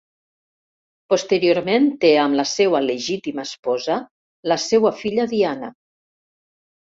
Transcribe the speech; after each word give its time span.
Posteriorment 1.13 1.85
té 2.05 2.11
amb 2.21 2.37
la 2.39 2.45
seua 2.51 2.81
legítima 2.85 3.45
esposa 3.51 3.99
la 4.53 4.59
seua 4.65 4.95
filla 5.03 5.29
Diana. 5.35 5.71